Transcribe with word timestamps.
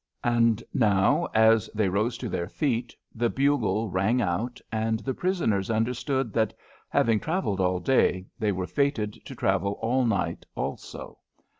And 0.23 0.63
now 0.73 1.25
as 1.31 1.69
they 1.75 1.87
rose 1.87 2.17
to 2.17 2.27
their 2.27 2.47
feet 2.49 2.95
the 3.13 3.29
bugle 3.29 3.87
rang 3.87 4.19
out, 4.19 4.59
and 4.71 4.97
the 5.01 5.13
prisoners 5.13 5.69
understood 5.69 6.33
that, 6.33 6.55
having 6.89 7.19
travelled 7.19 7.59
all 7.61 7.79
day, 7.79 8.25
they 8.39 8.51
were 8.51 8.65
fated 8.65 9.13
to 9.25 9.35
travel 9.35 9.73
all 9.73 10.03
night 10.05 10.43
also. 10.55 11.19